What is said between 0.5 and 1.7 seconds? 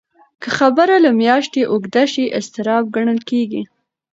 خبره له میاشتې